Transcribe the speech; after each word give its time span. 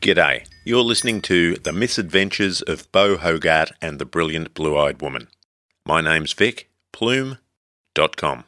G'day. 0.00 0.46
You're 0.64 0.82
listening 0.82 1.20
to 1.22 1.56
The 1.56 1.72
Misadventures 1.72 2.62
of 2.62 2.90
Bo 2.92 3.16
Hogarth 3.16 3.72
and 3.82 3.98
the 3.98 4.04
Brilliant 4.04 4.54
Blue 4.54 4.78
Eyed 4.78 5.02
Woman. 5.02 5.26
My 5.84 6.00
name's 6.00 6.32
Vic, 6.32 6.70
Plume.com. 6.92 8.44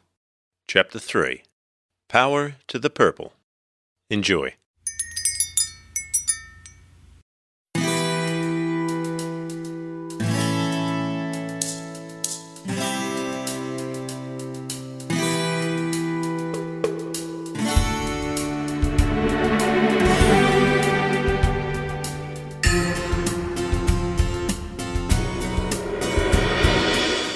Chapter 0.69 0.97
3 0.97 1.43
Power 2.07 2.55
to 2.69 2.79
the 2.79 2.89
Purple. 2.89 3.33
Enjoy. 4.09 4.55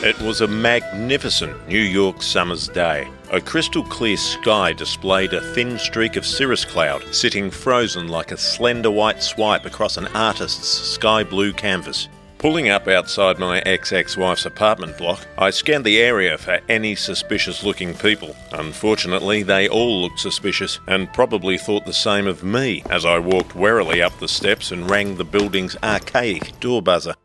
It 0.05 0.22
was 0.22 0.41
a 0.41 0.48
magnificent 0.48 1.68
New 1.68 1.80
York 1.80 2.22
summer's 2.22 2.68
day. 2.68 3.08
A 3.32 3.41
crystal 3.41 3.82
clear 3.82 4.18
sky 4.18 4.72
displayed 4.72 5.34
a 5.34 5.41
thin 5.41 5.80
streak 5.80 6.16
of 6.16 6.28
cirrus 6.28 6.64
cloud 6.64 7.04
sitting 7.12 7.50
frozen 7.50 8.08
like 8.08 8.31
a 8.31 8.38
slender 8.38 8.91
white 8.91 9.23
swipe 9.23 9.66
across 9.66 9.98
an 9.98 10.05
artist's 10.09 10.68
sky 10.68 11.23
blue 11.23 11.52
canvas. 11.54 12.08
Pulling 12.38 12.70
up 12.70 12.88
outside 12.88 13.40
my 13.40 13.62
ex 13.62 13.91
ex 13.91 14.16
wife's 14.16 14.45
apartment 14.45 14.95
block, 15.00 15.26
I 15.40 15.50
scanned 15.50 15.86
the 15.86 15.98
area 15.98 16.38
for 16.38 16.59
any 16.70 16.94
suspicious 16.94 17.64
looking 17.64 17.95
people. 17.95 18.36
Unfortunately, 18.52 19.42
they 19.42 19.67
all 19.67 20.03
looked 20.03 20.20
suspicious 20.20 20.80
and 20.88 21.12
probably 21.14 21.58
thought 21.58 21.88
the 21.88 21.94
same 21.94 22.28
of 22.28 22.44
me 22.44 22.84
as 22.92 23.06
I 23.06 23.17
walked 23.17 23.56
warily 23.56 24.03
up 24.03 24.20
the 24.20 24.28
steps 24.28 24.72
and 24.72 24.88
rang 24.88 25.16
the 25.16 25.26
building's 25.26 25.76
archaic 25.81 26.59
door 26.59 26.84
buzzer. 26.84 27.16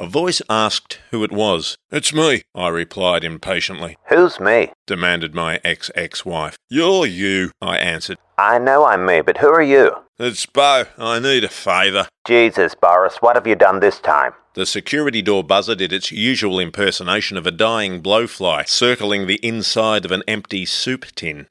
A 0.00 0.06
voice 0.06 0.40
asked 0.48 0.98
who 1.10 1.22
it 1.24 1.30
was. 1.30 1.76
It's 1.92 2.14
me, 2.14 2.40
I 2.54 2.68
replied 2.68 3.22
impatiently. 3.22 3.98
Who's 4.08 4.40
me? 4.40 4.72
demanded 4.86 5.34
my 5.34 5.60
ex 5.62 5.90
ex 5.94 6.24
wife. 6.24 6.56
You're 6.70 7.04
you, 7.04 7.50
I 7.60 7.76
answered. 7.76 8.16
I 8.38 8.58
know 8.58 8.86
I'm 8.86 9.04
me, 9.04 9.20
but 9.20 9.36
who 9.36 9.48
are 9.48 9.60
you? 9.60 9.94
It's 10.18 10.46
Bo. 10.46 10.84
I 10.96 11.18
need 11.18 11.44
a 11.44 11.50
favour. 11.50 12.08
Jesus, 12.26 12.74
Boris, 12.74 13.18
what 13.20 13.36
have 13.36 13.46
you 13.46 13.54
done 13.54 13.80
this 13.80 13.98
time? 13.98 14.32
The 14.54 14.64
security 14.64 15.20
door 15.20 15.44
buzzer 15.44 15.74
did 15.74 15.92
its 15.92 16.10
usual 16.10 16.58
impersonation 16.58 17.36
of 17.36 17.46
a 17.46 17.50
dying 17.50 18.00
blowfly 18.00 18.66
circling 18.70 19.26
the 19.26 19.38
inside 19.46 20.06
of 20.06 20.12
an 20.12 20.22
empty 20.26 20.64
soup 20.64 21.04
tin. 21.14 21.46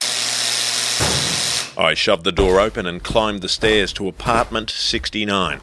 I 1.77 1.93
shoved 1.93 2.23
the 2.23 2.31
door 2.31 2.59
open 2.59 2.87
and 2.87 3.03
climbed 3.03 3.43
the 3.43 3.47
stairs 3.47 3.93
to 3.93 4.07
apartment 4.07 4.71
69. 4.71 5.61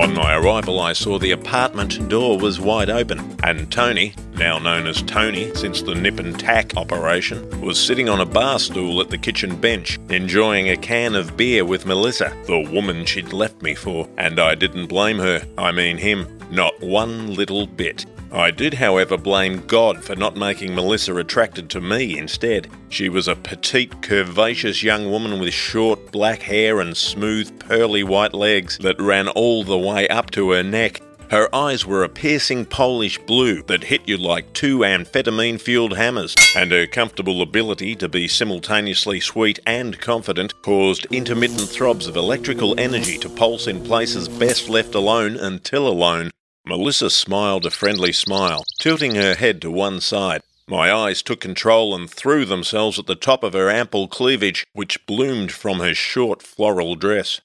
On 0.00 0.14
my 0.14 0.34
arrival, 0.34 0.80
I 0.80 0.94
saw 0.94 1.18
the 1.18 1.32
apartment 1.32 2.08
door 2.08 2.38
was 2.38 2.58
wide 2.58 2.88
open, 2.88 3.36
and 3.42 3.70
Tony, 3.70 4.14
now 4.32 4.58
known 4.58 4.86
as 4.86 5.02
Tony 5.02 5.54
since 5.54 5.82
the 5.82 5.94
nip 5.94 6.18
and 6.18 6.40
tack 6.40 6.74
operation, 6.74 7.60
was 7.60 7.78
sitting 7.78 8.08
on 8.08 8.18
a 8.18 8.24
bar 8.24 8.58
stool 8.58 9.02
at 9.02 9.10
the 9.10 9.18
kitchen 9.18 9.60
bench, 9.60 9.98
enjoying 10.08 10.70
a 10.70 10.76
can 10.78 11.14
of 11.14 11.36
beer 11.36 11.66
with 11.66 11.84
Melissa, 11.84 12.34
the 12.46 12.66
woman 12.72 13.04
she'd 13.04 13.34
left 13.34 13.60
me 13.60 13.74
for, 13.74 14.08
and 14.16 14.40
I 14.40 14.54
didn't 14.54 14.86
blame 14.86 15.18
her, 15.18 15.46
I 15.58 15.70
mean 15.70 15.98
him, 15.98 16.26
not 16.50 16.80
one 16.80 17.34
little 17.34 17.66
bit. 17.66 18.06
I 18.32 18.52
did, 18.52 18.74
however, 18.74 19.16
blame 19.16 19.66
God 19.66 20.04
for 20.04 20.14
not 20.14 20.36
making 20.36 20.74
Melissa 20.74 21.16
attracted 21.16 21.68
to 21.70 21.80
me 21.80 22.16
instead. 22.16 22.68
She 22.88 23.08
was 23.08 23.26
a 23.26 23.34
petite, 23.34 24.02
curvaceous 24.02 24.84
young 24.84 25.10
woman 25.10 25.40
with 25.40 25.52
short 25.52 26.12
black 26.12 26.42
hair 26.42 26.80
and 26.80 26.96
smooth, 26.96 27.58
pearly 27.58 28.04
white 28.04 28.32
legs 28.32 28.78
that 28.78 29.00
ran 29.00 29.26
all 29.28 29.64
the 29.64 29.78
way 29.78 30.06
up 30.08 30.30
to 30.32 30.52
her 30.52 30.62
neck. 30.62 31.00
Her 31.30 31.52
eyes 31.54 31.86
were 31.86 32.02
a 32.02 32.08
piercing 32.08 32.66
Polish 32.66 33.18
blue 33.18 33.62
that 33.64 33.84
hit 33.84 34.08
you 34.08 34.16
like 34.16 34.52
two 34.52 34.78
amphetamine 34.78 35.60
fueled 35.60 35.96
hammers, 35.96 36.34
and 36.56 36.72
her 36.72 36.86
comfortable 36.86 37.42
ability 37.42 37.94
to 37.96 38.08
be 38.08 38.26
simultaneously 38.26 39.20
sweet 39.20 39.58
and 39.66 40.00
confident 40.00 40.60
caused 40.62 41.06
intermittent 41.12 41.68
throbs 41.68 42.06
of 42.06 42.16
electrical 42.16 42.78
energy 42.78 43.16
to 43.18 43.28
pulse 43.28 43.66
in 43.66 43.84
places 43.84 44.28
best 44.28 44.68
left 44.68 44.94
alone 44.94 45.36
until 45.36 45.86
alone. 45.86 46.30
Melissa 46.66 47.10
smiled 47.10 47.66
a 47.66 47.70
friendly 47.70 48.12
smile, 48.12 48.64
tilting 48.78 49.14
her 49.14 49.34
head 49.34 49.60
to 49.62 49.70
one 49.70 50.00
side. 50.00 50.42
My 50.68 50.92
eyes 50.92 51.22
took 51.22 51.40
control 51.40 51.94
and 51.94 52.08
threw 52.08 52.44
themselves 52.44 52.98
at 52.98 53.06
the 53.06 53.16
top 53.16 53.42
of 53.42 53.54
her 53.54 53.68
ample 53.68 54.06
cleavage, 54.06 54.64
which 54.72 55.04
bloomed 55.06 55.50
from 55.50 55.80
her 55.80 55.94
short 55.94 56.42
floral 56.42 56.94
dress. 56.94 57.40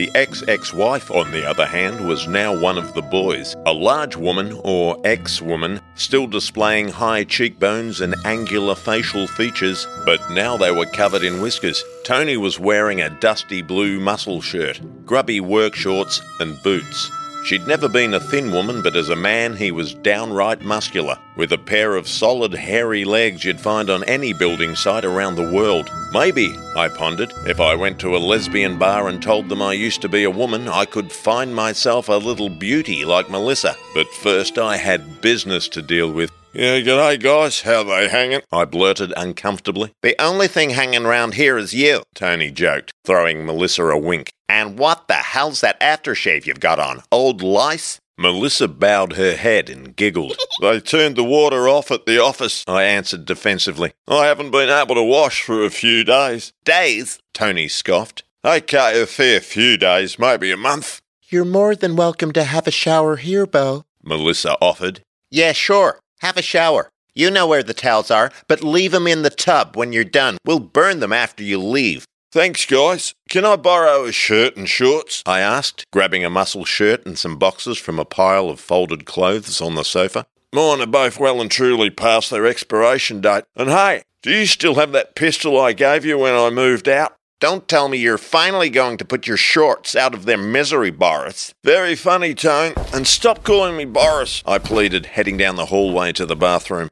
The 0.00 0.10
ex 0.14 0.42
ex 0.48 0.72
wife, 0.72 1.10
on 1.10 1.30
the 1.30 1.44
other 1.44 1.66
hand, 1.66 2.08
was 2.08 2.26
now 2.26 2.58
one 2.58 2.78
of 2.78 2.94
the 2.94 3.02
boys, 3.02 3.54
a 3.66 3.72
large 3.74 4.16
woman 4.16 4.58
or 4.64 4.98
ex 5.04 5.42
woman, 5.42 5.78
still 5.94 6.26
displaying 6.26 6.88
high 6.88 7.24
cheekbones 7.24 8.00
and 8.00 8.14
angular 8.24 8.74
facial 8.74 9.26
features, 9.26 9.86
but 10.06 10.18
now 10.30 10.56
they 10.56 10.70
were 10.70 10.86
covered 10.86 11.22
in 11.22 11.42
whiskers. 11.42 11.84
Tony 12.02 12.38
was 12.38 12.58
wearing 12.58 13.02
a 13.02 13.10
dusty 13.20 13.60
blue 13.60 14.00
muscle 14.00 14.40
shirt, 14.40 14.80
grubby 15.04 15.38
work 15.38 15.74
shorts, 15.74 16.22
and 16.40 16.56
boots. 16.62 17.10
She'd 17.42 17.66
never 17.66 17.88
been 17.88 18.14
a 18.14 18.20
thin 18.20 18.52
woman, 18.52 18.82
but 18.82 18.96
as 18.96 19.08
a 19.08 19.16
man, 19.16 19.56
he 19.56 19.70
was 19.70 19.94
downright 19.94 20.60
muscular, 20.60 21.18
with 21.36 21.52
a 21.52 21.58
pair 21.58 21.96
of 21.96 22.06
solid, 22.06 22.52
hairy 22.52 23.04
legs 23.04 23.44
you'd 23.44 23.60
find 23.60 23.88
on 23.88 24.04
any 24.04 24.32
building 24.32 24.76
site 24.76 25.04
around 25.04 25.36
the 25.36 25.50
world. 25.50 25.90
Maybe, 26.12 26.54
I 26.76 26.88
pondered, 26.88 27.32
if 27.46 27.58
I 27.58 27.74
went 27.74 27.98
to 28.00 28.14
a 28.14 28.18
lesbian 28.18 28.78
bar 28.78 29.08
and 29.08 29.22
told 29.22 29.48
them 29.48 29.62
I 29.62 29.72
used 29.72 30.02
to 30.02 30.08
be 30.08 30.24
a 30.24 30.30
woman, 30.30 30.68
I 30.68 30.84
could 30.84 31.10
find 31.10 31.54
myself 31.54 32.08
a 32.08 32.14
little 32.14 32.50
beauty 32.50 33.04
like 33.04 33.30
Melissa. 33.30 33.74
But 33.94 34.08
first, 34.14 34.58
I 34.58 34.76
had 34.76 35.20
business 35.20 35.66
to 35.68 35.82
deal 35.82 36.12
with. 36.12 36.30
Yeah, 36.52 36.80
g'day, 36.80 37.20
guys. 37.20 37.60
How 37.60 37.84
they 37.84 38.08
hanging? 38.08 38.40
I 38.50 38.64
blurted 38.64 39.12
uncomfortably. 39.16 39.92
The 40.02 40.20
only 40.20 40.48
thing 40.48 40.70
hanging 40.70 41.04
round 41.04 41.34
here 41.34 41.56
is 41.56 41.72
you, 41.72 42.02
Tony 42.12 42.50
joked, 42.50 42.90
throwing 43.04 43.46
Melissa 43.46 43.84
a 43.84 43.96
wink. 43.96 44.32
And 44.48 44.76
what 44.76 45.06
the 45.06 45.14
hell's 45.14 45.60
that 45.60 45.78
aftershave 45.80 46.46
you've 46.46 46.58
got 46.58 46.80
on? 46.80 47.04
Old 47.12 47.40
lice? 47.40 48.00
Melissa 48.18 48.66
bowed 48.66 49.12
her 49.12 49.36
head 49.36 49.70
and 49.70 49.94
giggled. 49.94 50.36
they 50.60 50.80
turned 50.80 51.14
the 51.14 51.22
water 51.22 51.68
off 51.68 51.92
at 51.92 52.04
the 52.04 52.20
office, 52.20 52.64
I 52.66 52.82
answered 52.82 53.26
defensively. 53.26 53.92
I 54.08 54.26
haven't 54.26 54.50
been 54.50 54.70
able 54.70 54.96
to 54.96 55.04
wash 55.04 55.42
for 55.42 55.64
a 55.64 55.70
few 55.70 56.02
days. 56.02 56.52
Days? 56.64 57.20
Tony 57.32 57.68
scoffed. 57.68 58.24
Okay, 58.44 59.00
a 59.00 59.06
fair 59.06 59.38
few 59.38 59.76
days, 59.76 60.18
maybe 60.18 60.50
a 60.50 60.56
month. 60.56 61.00
You're 61.28 61.44
more 61.44 61.76
than 61.76 61.94
welcome 61.94 62.32
to 62.32 62.42
have 62.42 62.66
a 62.66 62.72
shower 62.72 63.16
here, 63.16 63.46
Bo. 63.46 63.84
Melissa 64.02 64.56
offered. 64.60 65.02
Yeah, 65.30 65.52
sure. 65.52 65.99
Have 66.20 66.36
a 66.36 66.42
shower. 66.42 66.90
You 67.14 67.30
know 67.30 67.46
where 67.46 67.62
the 67.62 67.74
towels 67.74 68.10
are, 68.10 68.30
but 68.46 68.62
leave 68.62 68.92
'em 68.94 69.06
in 69.06 69.22
the 69.22 69.30
tub 69.30 69.76
when 69.76 69.92
you're 69.92 70.04
done. 70.04 70.36
We'll 70.44 70.60
burn 70.60 71.00
them 71.00 71.12
after 71.12 71.42
you 71.42 71.58
leave. 71.58 72.04
Thanks, 72.32 72.64
guys. 72.66 73.14
Can 73.28 73.44
I 73.44 73.56
borrow 73.56 74.04
a 74.04 74.12
shirt 74.12 74.56
and 74.56 74.68
shorts? 74.68 75.22
I 75.26 75.40
asked, 75.40 75.84
grabbing 75.92 76.24
a 76.24 76.30
muscle 76.30 76.64
shirt 76.64 77.04
and 77.04 77.18
some 77.18 77.36
boxes 77.38 77.78
from 77.78 77.98
a 77.98 78.04
pile 78.04 78.48
of 78.50 78.60
folded 78.60 79.04
clothes 79.04 79.60
on 79.60 79.74
the 79.74 79.82
sofa. 79.82 80.26
Mine 80.52 80.80
are 80.80 80.86
both 80.86 81.18
well 81.18 81.40
and 81.40 81.50
truly 81.50 81.90
past 81.90 82.30
their 82.30 82.46
expiration 82.46 83.20
date. 83.20 83.44
And 83.56 83.70
hey, 83.70 84.02
do 84.22 84.30
you 84.30 84.46
still 84.46 84.74
have 84.76 84.92
that 84.92 85.14
pistol 85.14 85.58
I 85.58 85.72
gave 85.72 86.04
you 86.04 86.18
when 86.18 86.34
I 86.34 86.50
moved 86.50 86.88
out? 86.88 87.16
Don't 87.40 87.66
tell 87.66 87.88
me 87.88 87.96
you're 87.96 88.18
finally 88.18 88.68
going 88.68 88.98
to 88.98 89.04
put 89.06 89.26
your 89.26 89.38
shorts 89.38 89.96
out 89.96 90.12
of 90.12 90.26
their 90.26 90.36
misery, 90.36 90.90
Boris. 90.90 91.54
Very 91.64 91.94
funny, 91.94 92.34
Tone. 92.34 92.74
And 92.92 93.06
stop 93.06 93.44
calling 93.44 93.78
me 93.78 93.86
Boris, 93.86 94.42
I 94.44 94.58
pleaded, 94.58 95.06
heading 95.06 95.38
down 95.38 95.56
the 95.56 95.64
hallway 95.64 96.12
to 96.12 96.26
the 96.26 96.36
bathroom. 96.36 96.90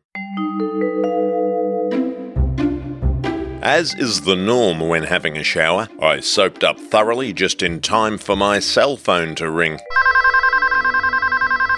As 3.60 3.94
is 3.96 4.22
the 4.22 4.36
norm 4.36 4.80
when 4.80 5.02
having 5.02 5.36
a 5.36 5.44
shower, 5.44 5.86
I 6.00 6.20
soaped 6.20 6.64
up 6.64 6.80
thoroughly 6.80 7.34
just 7.34 7.62
in 7.62 7.82
time 7.82 8.16
for 8.16 8.34
my 8.34 8.58
cell 8.58 8.96
phone 8.96 9.34
to 9.34 9.50
ring. 9.50 9.78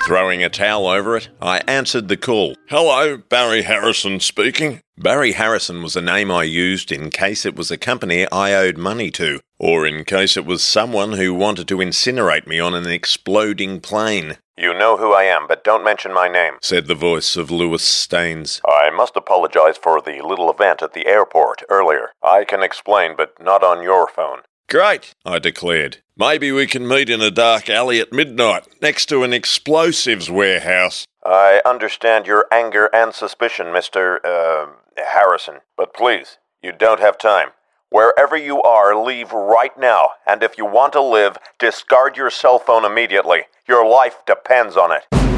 Throwing 0.06 0.42
a 0.42 0.48
towel 0.48 0.86
over 0.86 1.16
it, 1.16 1.28
I 1.40 1.58
answered 1.68 2.08
the 2.08 2.16
call. 2.16 2.56
Hello, 2.68 3.18
Barry 3.18 3.62
Harrison 3.62 4.18
speaking. 4.18 4.80
Barry 4.98 5.32
Harrison 5.32 5.82
was 5.82 5.94
a 5.94 6.02
name 6.02 6.30
I 6.30 6.42
used 6.42 6.90
in 6.90 7.10
case 7.10 7.46
it 7.46 7.54
was 7.54 7.70
a 7.70 7.76
company 7.76 8.26
I 8.32 8.54
owed 8.54 8.76
money 8.76 9.10
to, 9.12 9.40
or 9.58 9.86
in 9.86 10.04
case 10.04 10.36
it 10.36 10.44
was 10.44 10.62
someone 10.62 11.12
who 11.12 11.32
wanted 11.32 11.68
to 11.68 11.76
incinerate 11.76 12.46
me 12.46 12.58
on 12.58 12.74
an 12.74 12.86
exploding 12.86 13.80
plane. 13.80 14.38
You 14.56 14.74
know 14.74 14.96
who 14.96 15.14
I 15.14 15.22
am, 15.22 15.46
but 15.46 15.64
don't 15.64 15.84
mention 15.84 16.12
my 16.12 16.28
name, 16.28 16.54
said 16.60 16.86
the 16.86 16.94
voice 16.94 17.36
of 17.36 17.50
Lewis 17.50 17.82
Staines. 17.82 18.60
I 18.66 18.90
must 18.90 19.16
apologize 19.16 19.78
for 19.78 20.02
the 20.02 20.20
little 20.22 20.50
event 20.50 20.82
at 20.82 20.92
the 20.92 21.06
airport 21.06 21.62
earlier. 21.70 22.10
I 22.22 22.44
can 22.44 22.62
explain, 22.62 23.14
but 23.16 23.40
not 23.40 23.62
on 23.62 23.82
your 23.82 24.06
phone. 24.08 24.40
Great, 24.70 25.16
I 25.26 25.40
declared. 25.40 25.96
Maybe 26.16 26.52
we 26.52 26.68
can 26.68 26.86
meet 26.86 27.10
in 27.10 27.20
a 27.20 27.32
dark 27.32 27.68
alley 27.68 27.98
at 27.98 28.12
midnight 28.12 28.68
next 28.80 29.06
to 29.06 29.24
an 29.24 29.32
explosives 29.32 30.30
warehouse. 30.30 31.08
I 31.24 31.60
understand 31.66 32.28
your 32.28 32.46
anger 32.52 32.88
and 32.92 33.12
suspicion, 33.12 33.66
Mr. 33.66 34.24
Uh, 34.24 34.68
Harrison, 34.96 35.56
but 35.76 35.92
please, 35.92 36.38
you 36.62 36.70
don't 36.70 37.00
have 37.00 37.18
time. 37.18 37.48
Wherever 37.88 38.36
you 38.36 38.62
are, 38.62 38.94
leave 38.94 39.32
right 39.32 39.76
now, 39.76 40.10
and 40.24 40.44
if 40.44 40.56
you 40.56 40.66
want 40.66 40.92
to 40.92 41.02
live, 41.02 41.36
discard 41.58 42.16
your 42.16 42.30
cell 42.30 42.60
phone 42.60 42.84
immediately. 42.84 43.46
Your 43.66 43.84
life 43.84 44.18
depends 44.24 44.76
on 44.76 44.92
it. 44.92 45.29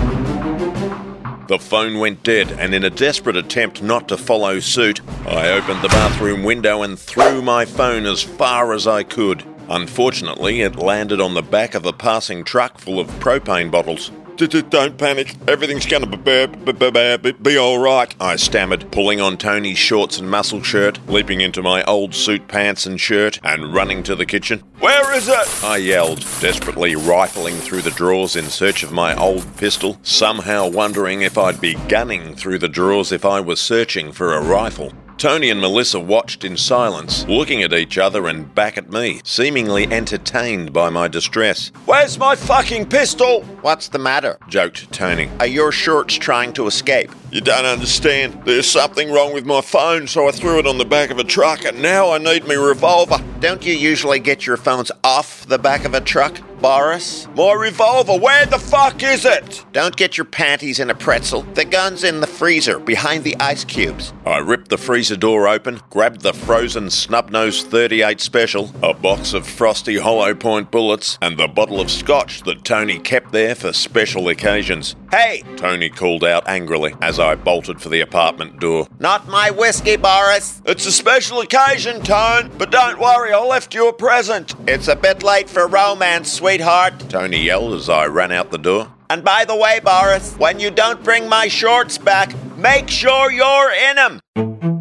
The 1.53 1.59
phone 1.59 1.99
went 1.99 2.23
dead, 2.23 2.51
and 2.53 2.75
in 2.75 2.83
a 2.83 2.89
desperate 2.89 3.37
attempt 3.37 3.83
not 3.83 4.09
to 4.09 4.17
follow 4.17 4.59
suit, 4.59 5.03
I 5.27 5.51
opened 5.51 5.83
the 5.83 5.89
bathroom 5.89 6.45
window 6.45 6.81
and 6.81 6.99
threw 6.99 7.43
my 7.43 7.67
phone 7.67 8.07
as 8.07 8.23
far 8.23 8.73
as 8.73 8.87
I 8.87 9.03
could. 9.03 9.45
Unfortunately, 9.69 10.63
it 10.63 10.77
landed 10.77 11.21
on 11.21 11.35
the 11.35 11.43
back 11.43 11.75
of 11.75 11.85
a 11.85 11.93
passing 11.93 12.43
truck 12.43 12.79
full 12.79 12.99
of 12.99 13.07
propane 13.21 13.71
bottles. 13.71 14.11
Don't 14.49 14.99
panic. 14.99 15.37
Everything's 15.47 15.87
going 15.87 16.11
to 16.11 17.33
be, 17.43 17.57
all 17.57 17.79
right, 17.79 18.15
I 18.21 18.37
stammered, 18.37 18.91
pulling 18.91 19.21
on 19.21 19.37
Tony's 19.37 19.79
shorts 19.79 20.19
and 20.19 20.29
muscle 20.29 20.63
shirt, 20.63 20.99
leaping 21.09 21.41
into 21.41 21.63
my 21.63 21.85
old 21.85 22.13
suit 22.13 22.49
pants 22.49 22.85
and 22.85 23.01
shirt, 23.01 23.39
and 23.45 23.73
running 23.73 24.03
to 24.03 24.17
the 24.17 24.27
kitchen. 24.27 24.65
Where 24.81 25.15
is 25.15 25.29
it? 25.29 25.65
I 25.65 25.77
yelled, 25.77 26.27
desperately 26.41 26.97
rifling 26.97 27.55
through 27.55 27.83
the 27.83 27.93
drawers 27.93 28.35
in 28.35 28.47
search 28.47 28.83
of 28.83 28.91
my 28.91 29.15
old 29.17 29.57
pistol, 29.57 29.99
somehow 30.03 30.69
wondering 30.69 31.23
if 31.23 31.39
I'd 31.39 31.61
be 31.61 31.75
gunning 31.89 32.35
through 32.35 32.59
the 32.59 32.69
drawers 32.69 33.13
if 33.13 33.25
I 33.25 33.39
was 33.39 33.61
searching 33.61 34.11
for 34.11 34.35
a 34.35 34.43
rifle. 34.43 34.93
Tony 35.19 35.51
and 35.51 35.61
Melissa 35.61 36.01
watched 36.01 36.45
in 36.45 36.57
silence, 36.57 37.25
looking 37.29 37.63
at 37.63 37.73
each 37.73 37.97
other 37.99 38.27
and 38.27 38.53
back 38.55 38.77
at 38.77 38.91
me, 38.91 39.21
seemingly 39.25 39.87
entertained 39.87 40.73
by 40.73 40.91
my 40.91 41.07
distress. 41.09 41.71
Where's 41.85 42.19
my 42.19 42.35
fucking 42.35 42.87
pistol? 42.89 43.43
What's 43.63 43.89
the 43.89 43.99
matter? 43.99 44.39
joked 44.49 44.91
Tony. 44.93 45.31
Are 45.39 45.47
your 45.47 45.71
shorts 45.71 46.15
trying 46.15 46.53
to 46.55 46.67
escape? 46.67 47.11
You 47.31 47.41
don't 47.41 47.65
understand. 47.65 48.43
There's 48.45 48.69
something 48.69 49.11
wrong 49.13 49.33
with 49.33 49.47
my 49.47 49.61
phone, 49.61 50.07
so 50.07 50.29
I 50.29 50.33
threw 50.33 50.59
it 50.59 50.67
on 50.67 50.79
the 50.79 50.85
back 50.85 51.11
of 51.11 51.19
a 51.19 51.25
truck, 51.25 51.65
and 51.65 51.81
now 51.81 52.11
I 52.11 52.19
need 52.19 52.47
my 52.47 52.55
revolver. 52.55 53.17
Don't 53.41 53.65
you 53.65 53.75
usually 53.75 54.19
get 54.19 54.47
your 54.47 54.57
phones 54.57 54.91
off 55.03 55.47
the 55.47 55.59
back 55.59 55.85
of 55.85 55.95
a 55.95 56.01
truck, 56.01 56.39
Boris? 56.61 57.27
My 57.35 57.53
revolver, 57.55 58.19
where 58.19 58.45
the 58.47 58.59
fuck 58.59 59.03
is 59.03 59.25
it? 59.25 59.65
Don't 59.73 59.97
get 59.97 60.19
your 60.19 60.27
panties 60.27 60.79
in 60.79 60.91
a 60.91 60.95
pretzel. 60.95 61.43
The 61.55 61.65
gun's 61.65 62.05
in 62.05 62.21
the 62.21 62.27
freezer, 62.27 62.79
behind 62.79 63.25
the 63.25 63.37
ice 63.41 63.65
cubes. 63.65 64.13
I 64.27 64.39
ripped 64.39 64.69
the 64.69 64.77
freezer 64.79 65.12
door 65.17 65.49
open, 65.49 65.81
grabbed 65.91 66.23
the 66.23 66.33
frozen 66.33 66.87
Snubnose 66.87 67.63
38 67.63 68.21
special, 68.21 68.73
a 68.83 68.95
box 68.95 69.33
of 69.33 69.47
frosty 69.47 69.99
hollow 69.99 70.35
point 70.35 70.71
bullets, 70.71 71.19
and 71.23 71.37
the 71.37 71.49
bottle 71.49 71.81
of 71.81 71.91
scotch 71.91 72.43
that 72.43 72.65
Tony 72.65 72.99
kept 72.99 73.33
there 73.33 73.55
for 73.55 73.73
special 73.73 74.29
occasions. 74.29 74.97
Hey! 75.11 75.43
Tony 75.57 75.89
called 75.91 76.25
out 76.25 76.49
angrily 76.49 76.95
as 77.01 77.19
I 77.19 77.35
bolted 77.35 77.81
for 77.81 77.89
the 77.89 78.01
apartment 78.01 78.61
door. 78.61 78.87
Not 78.99 79.29
my 79.29 79.51
whiskey, 79.51 79.97
Boris! 79.97 80.63
It's 80.65 80.87
a 80.87 80.93
special 80.93 81.41
occasion, 81.41 82.03
Tone, 82.03 82.51
but 82.59 82.71
don't 82.71 82.99
worry, 82.99 83.33
I 83.33 83.39
left 83.41 83.75
you 83.75 83.89
a 83.89 83.93
present. 83.93 84.55
It's 84.67 84.89
a 84.89 84.97
bit 84.97 85.23
late 85.23 85.49
for 85.49 85.67
romance, 85.67 86.33
sweetheart, 86.33 86.95
Tony 87.09 87.43
yelled 87.43 87.75
as 87.75 87.89
I 87.89 88.07
ran 88.07 88.33
out 88.33 88.51
the 88.51 88.59
door. 88.59 88.93
And 89.11 89.23
by 89.23 89.45
the 89.45 89.55
way, 89.55 89.79
Boris, 89.79 90.35
when 90.39 90.59
you 90.59 90.71
don't 90.71 91.05
bring 91.05 91.29
my 91.29 91.49
shorts 91.49 91.99
back, 91.99 92.33
make 92.57 92.89
sure 92.89 93.31
you're 93.31 93.71
in 93.71 93.99
'em. 93.99 94.72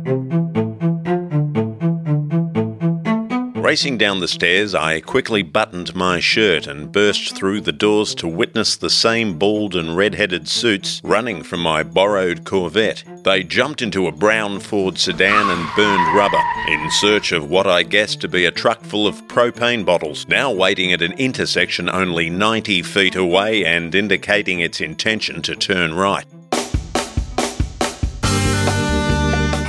Racing 3.71 3.97
down 3.97 4.19
the 4.19 4.27
stairs, 4.27 4.75
I 4.75 4.99
quickly 4.99 5.43
buttoned 5.43 5.95
my 5.95 6.19
shirt 6.19 6.67
and 6.67 6.91
burst 6.91 7.37
through 7.37 7.61
the 7.61 7.71
doors 7.71 8.13
to 8.15 8.27
witness 8.27 8.75
the 8.75 8.89
same 8.89 9.39
bald 9.39 9.77
and 9.77 9.95
red-headed 9.95 10.49
suits 10.49 10.99
running 11.05 11.41
from 11.41 11.61
my 11.61 11.81
borrowed 11.81 12.43
Corvette. 12.43 13.05
They 13.23 13.43
jumped 13.43 13.81
into 13.81 14.07
a 14.07 14.11
brown 14.11 14.59
Ford 14.59 14.97
sedan 14.97 15.49
and 15.49 15.75
burned 15.77 16.13
rubber 16.13 16.43
in 16.67 16.91
search 16.91 17.31
of 17.31 17.49
what 17.49 17.65
I 17.65 17.83
guessed 17.83 18.19
to 18.19 18.27
be 18.27 18.43
a 18.43 18.51
truck 18.51 18.81
full 18.81 19.07
of 19.07 19.25
propane 19.29 19.85
bottles, 19.85 20.27
now 20.27 20.51
waiting 20.51 20.91
at 20.91 21.01
an 21.01 21.13
intersection 21.13 21.89
only 21.89 22.29
90 22.29 22.81
feet 22.81 23.15
away 23.15 23.63
and 23.63 23.95
indicating 23.95 24.59
its 24.59 24.81
intention 24.81 25.41
to 25.43 25.55
turn 25.55 25.93
right. 25.93 26.25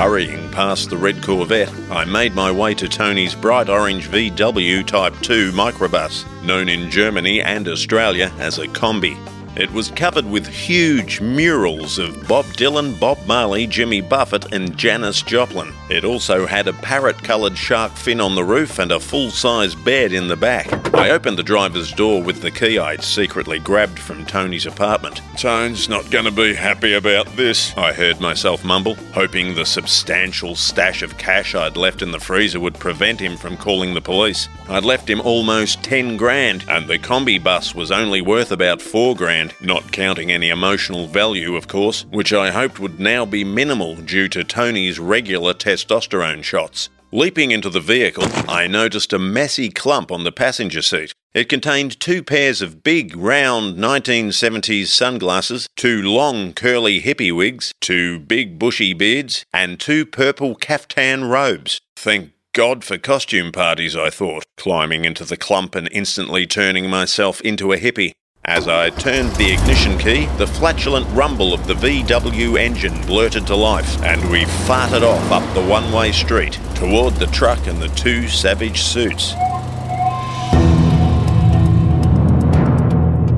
Hurrying 0.03 0.51
past 0.51 0.91
the 0.91 0.97
red 0.97 1.23
Corvette, 1.23 1.73
I 1.89 2.05
made 2.05 2.35
my 2.35 2.51
way 2.51 2.75
to 2.75 2.89
Tony's 2.89 3.37
bright 3.37 3.69
orange 3.69 4.09
VW 4.09 4.85
Type 4.85 5.15
2 5.21 5.53
microbus, 5.53 6.25
known 6.43 6.69
in 6.69 6.91
Germany 6.91 7.41
and 7.41 7.69
Australia 7.69 8.33
as 8.41 8.59
a 8.59 8.67
Kombi. 8.67 9.17
It 9.55 9.71
was 9.71 9.91
covered 9.91 10.25
with 10.25 10.47
huge 10.47 11.21
murals 11.21 11.99
of 11.99 12.27
Bob 12.27 12.47
Dylan, 12.47 12.99
Bob 12.99 13.19
Marley, 13.27 13.67
Jimmy 13.67 14.01
Buffett, 14.01 14.51
and 14.51 14.79
Janis 14.79 15.21
Joplin. 15.21 15.75
It 15.91 16.05
also 16.07 16.47
had 16.47 16.69
a 16.69 16.73
parrot 16.73 17.23
coloured 17.23 17.59
shark 17.59 17.93
fin 17.93 18.19
on 18.19 18.35
the 18.35 18.45
roof 18.45 18.79
and 18.79 18.91
a 18.91 18.99
full 18.99 19.31
size 19.31 19.75
bed 19.75 20.15
in 20.15 20.29
the 20.29 20.37
back. 20.37 20.95
I 20.95 21.11
opened 21.11 21.37
the 21.37 21.43
driver's 21.43 21.93
door 21.93 22.23
with 22.23 22.41
the 22.41 22.51
key 22.51 22.79
I'd 22.79 23.05
secretly 23.05 23.59
grabbed 23.59 23.99
from 23.99 24.25
Tony's 24.25 24.65
apartment. 24.65 25.21
Tone's 25.37 25.87
not 25.87 26.11
going 26.11 26.25
to 26.25 26.31
be 26.31 26.55
happy 26.55 26.95
about 26.95 27.27
this, 27.37 27.77
I 27.77 27.93
heard 27.93 28.21
myself 28.21 28.65
mumble, 28.65 28.95
hoping 29.13 29.55
the 29.55 29.67
substantial 29.67 30.55
stash 30.55 31.03
of 31.03 31.19
cash 31.19 31.55
I'd 31.55 31.77
left 31.77 32.01
in 32.01 32.11
the 32.11 32.21
freezer 32.21 32.61
would 32.61 32.79
prevent 32.79 33.21
him 33.21 33.37
from 33.37 33.59
calling 33.59 33.93
the 33.93 34.01
police. 34.01 34.49
I'd 34.69 34.85
left 34.85 35.11
him 35.11 35.21
almost 35.21 35.83
10 35.83 36.17
grand, 36.17 36.65
and 36.69 36.89
the 36.89 36.99
Kombi 36.99 37.43
bus 37.43 37.75
was 37.75 37.91
only 37.91 38.23
worth 38.23 38.51
about 38.51 38.81
4 38.81 39.15
grand 39.15 39.42
not 39.61 39.93
counting 39.93 40.31
any 40.31 40.51
emotional 40.51 41.07
value, 41.07 41.57
of 41.57 41.67
course, 41.67 42.05
which 42.11 42.33
I 42.33 42.51
hoped 42.51 42.79
would 42.79 43.01
now 43.01 43.25
be 43.25 43.45
minimal 43.45 43.97
due 43.97 44.29
to 44.29 44.45
Tony's 44.45 44.99
regular 44.99 45.55
testosterone 45.55 46.43
shots. 46.43 46.89
Leaping 47.15 47.51
into 47.51 47.69
the 47.69 47.81
vehicle, 47.81 48.25
I 48.49 48.67
noticed 48.67 49.13
a 49.13 49.19
messy 49.19 49.69
clump 49.69 50.11
on 50.11 50.25
the 50.25 50.33
passenger 50.33 50.81
seat. 50.81 51.13
It 51.35 51.49
contained 51.49 52.01
two 52.01 52.23
pairs 52.23 52.63
of 52.63 52.83
big, 52.83 53.17
round 53.17 53.77
1970s 53.77 54.87
sunglasses, 54.87 55.67
two 55.77 56.03
long, 56.03 56.53
curly 56.53 57.01
hippie 57.03 57.35
wigs, 57.35 57.73
two 57.81 58.19
big, 58.19 58.59
bushy 58.59 58.95
beards, 58.95 59.45
and 59.53 59.79
two 59.79 60.07
purple 60.07 60.55
caftan 60.55 61.25
robes. 61.25 61.81
Thank 61.97 62.33
God 62.55 62.85
for 62.85 62.99
costume 62.99 63.51
parties, 63.51 63.97
I 63.97 64.11
thought, 64.11 64.45
climbing 64.59 65.05
into 65.05 65.25
the 65.25 65.39
clump 65.39 65.75
and 65.75 65.89
instantly 65.91 66.47
turning 66.47 66.89
myself 66.89 67.41
into 67.41 67.73
a 67.73 67.79
hippie. 67.79 68.13
As 68.45 68.67
I 68.67 68.91
turned 68.91 69.31
the 69.37 69.53
ignition 69.53 69.97
key, 69.99 70.27
the 70.37 70.49
flatulent 70.49 71.07
rumble 71.11 71.55
of 71.55 71.69
the 71.69 71.75
VW 71.75 72.59
engine 72.59 73.01
blurted 73.03 73.47
to 73.47 73.55
life, 73.55 74.03
and 74.03 74.21
we 74.33 74.41
farted 74.67 75.03
off 75.03 75.31
up 75.31 75.55
the 75.55 75.63
one 75.63 75.93
way 75.93 76.11
street 76.11 76.59
toward 76.75 77.15
the 77.15 77.29
truck 77.29 77.69
and 77.69 77.81
the 77.81 77.87
two 77.91 78.27
savage 78.27 78.83
suits. 78.83 79.35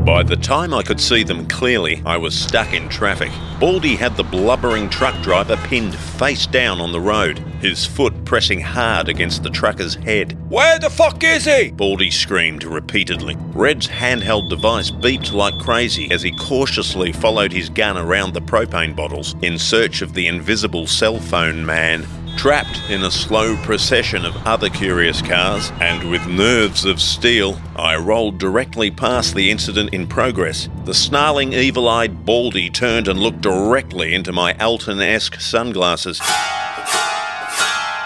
By 0.05 0.23
the 0.23 0.37
time 0.37 0.75
I 0.75 0.83
could 0.83 1.01
see 1.01 1.23
them 1.23 1.47
clearly, 1.47 2.03
I 2.05 2.19
was 2.19 2.39
stuck 2.39 2.75
in 2.75 2.91
traffic. 2.91 3.33
Baldy 3.59 3.97
had 3.97 4.19
the 4.19 4.23
blubbering 4.23 4.91
truck 4.91 5.19
driver 5.23 5.57
pinned 5.65 5.95
face 5.95 6.47
down 6.47 6.79
on 6.79 6.93
the 6.93 7.01
road, 7.01 7.39
his 7.63 7.87
foot 7.87 8.27
pressing 8.27 8.61
hard 8.61 9.09
against 9.09 9.43
the 9.43 9.49
trucker's 9.49 9.95
head. 9.95 10.39
Where 10.51 10.79
the 10.79 10.91
fuck 10.91 11.25
is 11.25 11.47
he? 11.47 11.71
Baldy 11.71 12.11
screamed 12.11 12.65
repeatedly. 12.65 13.39
Red's 13.55 13.89
handheld 13.89 14.51
device 14.51 14.91
beeped 14.91 15.33
like 15.33 15.59
crazy 15.59 16.11
as 16.11 16.21
he 16.21 16.33
cautiously 16.33 17.11
followed 17.11 17.51
his 17.53 17.71
gun 17.71 17.97
around 17.97 18.35
the 18.35 18.43
propane 18.43 18.95
bottles 18.95 19.35
in 19.41 19.59
search 19.59 20.03
of 20.03 20.13
the 20.13 20.27
invisible 20.27 20.87
cell 20.87 21.19
phone 21.19 21.65
man. 21.65 22.07
Trapped 22.45 22.91
in 22.91 23.05
a 23.05 23.11
slow 23.11 23.57
procession 23.63 24.27
of 24.27 24.37
other 24.47 24.69
curious 24.69 25.23
cars, 25.23 25.73
and 25.81 26.11
with 26.11 26.27
nerves 26.27 26.85
of 26.85 27.01
steel, 27.01 27.59
I 27.75 27.97
rolled 27.97 28.37
directly 28.37 28.91
past 28.91 29.35
the 29.35 29.51
incident 29.51 29.95
in 29.95 30.07
progress. 30.07 30.69
The 30.85 30.93
snarling, 30.93 31.55
evil 31.55 31.89
eyed 31.89 32.27
Baldy 32.27 32.69
turned 32.69 33.09
and 33.09 33.19
looked 33.19 33.41
directly 33.41 34.13
into 34.13 34.31
my 34.31 34.55
Elton 34.59 35.01
esque 35.01 35.41
sunglasses. 35.41 36.21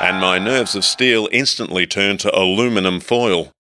And 0.00 0.20
my 0.20 0.38
nerves 0.38 0.76
of 0.76 0.84
steel 0.84 1.28
instantly 1.32 1.84
turned 1.88 2.20
to 2.20 2.32
aluminum 2.32 3.00
foil. 3.00 3.52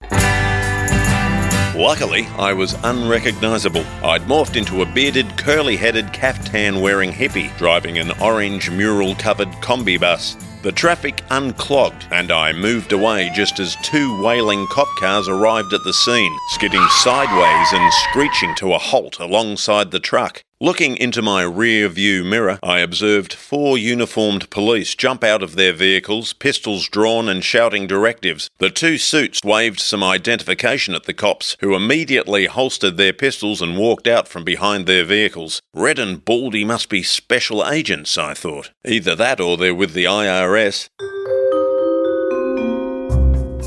Luckily, 1.74 2.28
I 2.38 2.52
was 2.52 2.76
unrecognisable. 2.84 3.84
I'd 4.04 4.22
morphed 4.28 4.56
into 4.56 4.82
a 4.82 4.86
bearded, 4.86 5.36
curly 5.36 5.76
headed, 5.76 6.12
caftan 6.12 6.80
wearing 6.80 7.10
hippie 7.10 7.56
driving 7.58 7.98
an 7.98 8.12
orange 8.20 8.70
mural 8.70 9.16
covered 9.16 9.48
Kombi 9.60 9.98
bus. 9.98 10.36
The 10.60 10.72
traffic 10.72 11.22
unclogged, 11.30 12.08
and 12.10 12.32
I 12.32 12.52
moved 12.52 12.92
away 12.92 13.30
just 13.32 13.60
as 13.60 13.76
two 13.76 14.20
wailing 14.20 14.66
cop 14.66 14.88
cars 14.98 15.28
arrived 15.28 15.72
at 15.72 15.84
the 15.84 15.92
scene, 15.92 16.36
skidding 16.48 16.84
sideways 16.88 17.72
and 17.72 17.92
screeching 17.92 18.56
to 18.56 18.74
a 18.74 18.78
halt 18.78 19.20
alongside 19.20 19.92
the 19.92 20.00
truck. 20.00 20.42
Looking 20.60 20.96
into 20.96 21.22
my 21.22 21.42
rear 21.42 21.88
view 21.88 22.24
mirror, 22.24 22.58
I 22.64 22.80
observed 22.80 23.32
four 23.32 23.78
uniformed 23.78 24.50
police 24.50 24.96
jump 24.96 25.22
out 25.22 25.40
of 25.40 25.54
their 25.54 25.72
vehicles, 25.72 26.32
pistols 26.32 26.88
drawn 26.88 27.28
and 27.28 27.44
shouting 27.44 27.86
directives. 27.86 28.50
The 28.58 28.68
two 28.68 28.98
suits 28.98 29.44
waved 29.44 29.78
some 29.78 30.02
identification 30.02 30.96
at 30.96 31.04
the 31.04 31.14
cops, 31.14 31.56
who 31.60 31.76
immediately 31.76 32.46
holstered 32.46 32.96
their 32.96 33.12
pistols 33.12 33.62
and 33.62 33.78
walked 33.78 34.08
out 34.08 34.26
from 34.26 34.42
behind 34.42 34.86
their 34.86 35.04
vehicles. 35.04 35.62
Red 35.72 36.00
and 36.00 36.24
Baldy 36.24 36.64
must 36.64 36.88
be 36.88 37.04
special 37.04 37.64
agents, 37.64 38.18
I 38.18 38.34
thought. 38.34 38.72
Either 38.84 39.14
that 39.14 39.38
or 39.38 39.56
they're 39.56 39.72
with 39.72 39.92
the 39.92 40.06
IRS. 40.06 40.88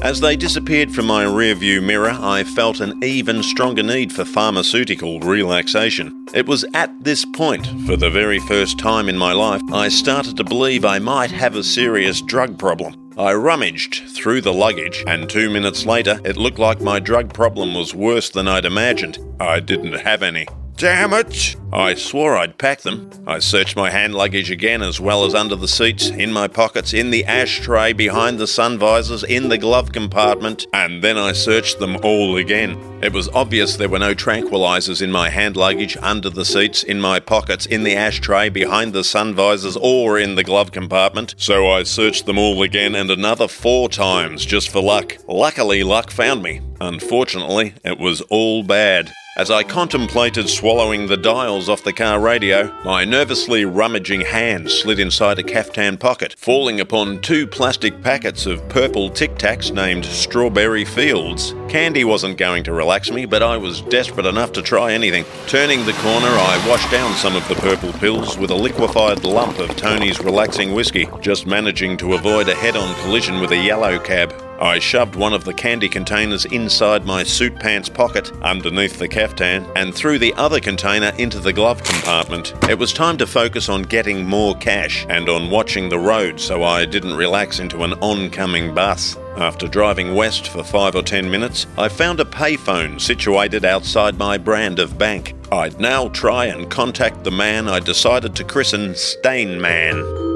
As 0.01 0.19
they 0.19 0.35
disappeared 0.35 0.91
from 0.91 1.05
my 1.05 1.25
rearview 1.25 1.81
mirror, 1.81 2.17
I 2.19 2.43
felt 2.43 2.79
an 2.79 3.03
even 3.03 3.43
stronger 3.43 3.83
need 3.83 4.11
for 4.11 4.25
pharmaceutical 4.25 5.19
relaxation. 5.19 6.25
It 6.33 6.47
was 6.47 6.65
at 6.73 6.91
this 7.03 7.23
point, 7.23 7.67
for 7.85 7.95
the 7.95 8.09
very 8.09 8.39
first 8.39 8.79
time 8.79 9.07
in 9.07 9.15
my 9.15 9.31
life, 9.31 9.61
I 9.71 9.89
started 9.89 10.37
to 10.37 10.43
believe 10.43 10.85
I 10.85 10.97
might 10.97 11.29
have 11.29 11.55
a 11.55 11.63
serious 11.63 12.19
drug 12.19 12.57
problem. 12.57 12.95
I 13.15 13.33
rummaged 13.33 14.03
through 14.07 14.41
the 14.41 14.53
luggage, 14.53 15.03
and 15.05 15.29
two 15.29 15.51
minutes 15.51 15.85
later, 15.85 16.19
it 16.25 16.35
looked 16.35 16.57
like 16.57 16.81
my 16.81 16.99
drug 16.99 17.31
problem 17.31 17.75
was 17.75 17.93
worse 17.93 18.31
than 18.31 18.47
I'd 18.47 18.65
imagined. 18.65 19.19
I 19.39 19.59
didn't 19.59 19.93
have 19.93 20.23
any. 20.23 20.47
Damn 20.81 21.13
it! 21.13 21.55
I 21.71 21.93
swore 21.93 22.35
I'd 22.35 22.57
pack 22.57 22.81
them. 22.81 23.11
I 23.27 23.37
searched 23.37 23.75
my 23.75 23.91
hand 23.91 24.15
luggage 24.15 24.49
again, 24.49 24.81
as 24.81 24.99
well 24.99 25.25
as 25.25 25.35
under 25.35 25.55
the 25.55 25.67
seats, 25.67 26.09
in 26.09 26.33
my 26.33 26.47
pockets, 26.47 26.91
in 26.91 27.11
the 27.11 27.23
ashtray, 27.23 27.93
behind 27.93 28.39
the 28.39 28.47
sun 28.47 28.79
visors, 28.79 29.23
in 29.23 29.49
the 29.49 29.59
glove 29.59 29.91
compartment, 29.91 30.65
and 30.73 31.03
then 31.03 31.19
I 31.19 31.33
searched 31.33 31.77
them 31.77 31.97
all 31.97 32.35
again. 32.35 32.79
It 33.03 33.13
was 33.13 33.29
obvious 33.29 33.75
there 33.75 33.89
were 33.89 33.99
no 33.99 34.15
tranquilizers 34.15 35.03
in 35.03 35.11
my 35.11 35.29
hand 35.29 35.55
luggage, 35.55 35.97
under 36.01 36.31
the 36.31 36.45
seats, 36.45 36.81
in 36.81 36.99
my 36.99 37.19
pockets, 37.19 37.67
in 37.67 37.83
the 37.83 37.95
ashtray, 37.95 38.49
behind 38.49 38.91
the 38.91 39.03
sun 39.03 39.35
visors, 39.35 39.77
or 39.77 40.17
in 40.17 40.33
the 40.33 40.43
glove 40.43 40.71
compartment, 40.71 41.35
so 41.37 41.69
I 41.69 41.83
searched 41.83 42.25
them 42.25 42.39
all 42.39 42.63
again 42.63 42.95
and 42.95 43.11
another 43.11 43.47
four 43.47 43.87
times 43.87 44.47
just 44.47 44.69
for 44.71 44.81
luck. 44.81 45.15
Luckily, 45.27 45.83
luck 45.83 46.09
found 46.09 46.41
me. 46.41 46.59
Unfortunately, 46.81 47.75
it 47.85 47.99
was 47.99 48.21
all 48.31 48.63
bad. 48.63 49.11
As 49.37 49.49
I 49.49 49.63
contemplated 49.63 50.49
swallowing 50.49 51.07
the 51.07 51.15
dials 51.15 51.69
off 51.69 51.85
the 51.85 51.93
car 51.93 52.19
radio, 52.19 52.69
my 52.83 53.05
nervously 53.05 53.63
rummaging 53.63 54.19
hand 54.19 54.69
slid 54.69 54.99
inside 54.99 55.39
a 55.39 55.43
caftan 55.43 55.97
pocket, 55.97 56.35
falling 56.37 56.81
upon 56.81 57.21
two 57.21 57.47
plastic 57.47 58.01
packets 58.01 58.45
of 58.45 58.67
purple 58.67 59.09
Tic 59.09 59.35
Tacs 59.35 59.73
named 59.73 60.03
Strawberry 60.03 60.83
Fields. 60.83 61.55
Candy 61.69 62.03
wasn't 62.03 62.37
going 62.37 62.65
to 62.65 62.73
relax 62.73 63.09
me, 63.09 63.25
but 63.25 63.41
I 63.41 63.55
was 63.55 63.79
desperate 63.83 64.25
enough 64.25 64.51
to 64.51 64.61
try 64.61 64.91
anything. 64.91 65.23
Turning 65.47 65.85
the 65.85 65.93
corner, 65.93 66.27
I 66.27 66.65
washed 66.67 66.91
down 66.91 67.15
some 67.15 67.37
of 67.37 67.47
the 67.47 67.55
purple 67.55 67.93
pills 67.93 68.37
with 68.37 68.51
a 68.51 68.55
liquefied 68.55 69.23
lump 69.23 69.59
of 69.59 69.77
Tony's 69.77 70.19
relaxing 70.19 70.73
whiskey, 70.73 71.07
just 71.21 71.47
managing 71.47 71.95
to 71.99 72.15
avoid 72.15 72.49
a 72.49 72.55
head 72.55 72.75
on 72.75 72.93
collision 73.03 73.39
with 73.39 73.51
a 73.51 73.63
yellow 73.63 73.97
cab. 73.97 74.33
I 74.61 74.77
shoved 74.77 75.15
one 75.15 75.33
of 75.33 75.43
the 75.43 75.55
candy 75.55 75.89
containers 75.89 76.45
inside 76.45 77.03
my 77.03 77.23
suit 77.23 77.55
pants 77.55 77.89
pocket 77.89 78.31
underneath 78.43 78.99
the 78.99 79.07
caftan 79.07 79.65
and 79.75 79.91
threw 79.91 80.19
the 80.19 80.35
other 80.35 80.59
container 80.59 81.11
into 81.17 81.39
the 81.39 81.51
glove 81.51 81.83
compartment. 81.83 82.53
It 82.69 82.77
was 82.77 82.93
time 82.93 83.17
to 83.17 83.25
focus 83.25 83.69
on 83.69 83.81
getting 83.81 84.23
more 84.23 84.53
cash 84.53 85.07
and 85.09 85.27
on 85.29 85.49
watching 85.49 85.89
the 85.89 85.97
road 85.97 86.39
so 86.39 86.63
I 86.63 86.85
didn't 86.85 87.15
relax 87.15 87.57
into 87.57 87.83
an 87.83 87.93
oncoming 88.01 88.75
bus. 88.75 89.17
After 89.35 89.67
driving 89.67 90.13
west 90.13 90.49
for 90.49 90.63
five 90.63 90.93
or 90.93 91.01
ten 91.01 91.31
minutes, 91.31 91.65
I 91.75 91.89
found 91.89 92.19
a 92.19 92.25
payphone 92.25 93.01
situated 93.01 93.65
outside 93.65 94.19
my 94.19 94.37
brand 94.37 94.77
of 94.77 94.95
bank. 94.95 95.33
I'd 95.51 95.79
now 95.79 96.09
try 96.09 96.45
and 96.45 96.69
contact 96.69 97.23
the 97.23 97.31
man 97.31 97.67
I 97.67 97.79
decided 97.79 98.35
to 98.35 98.43
christen 98.43 98.93
Stain 98.93 99.59
Man. 99.59 100.30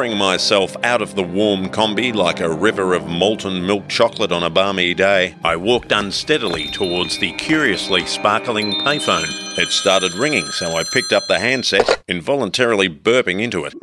Pouring 0.00 0.16
myself 0.16 0.82
out 0.82 1.02
of 1.02 1.14
the 1.14 1.22
warm 1.22 1.68
Kombi 1.68 2.14
like 2.14 2.40
a 2.40 2.50
river 2.50 2.94
of 2.94 3.06
molten 3.06 3.66
milk 3.66 3.86
chocolate 3.88 4.32
on 4.32 4.42
a 4.42 4.48
balmy 4.48 4.94
day, 4.94 5.34
I 5.44 5.56
walked 5.56 5.92
unsteadily 5.92 6.68
towards 6.68 7.18
the 7.18 7.32
curiously 7.32 8.06
sparkling 8.06 8.80
payphone. 8.80 9.28
It 9.58 9.68
started 9.68 10.14
ringing, 10.14 10.46
so 10.46 10.74
I 10.74 10.84
picked 10.84 11.12
up 11.12 11.24
the 11.28 11.38
handset, 11.38 12.02
involuntarily 12.08 12.88
burping 12.88 13.42
into 13.42 13.66
it. 13.66 13.74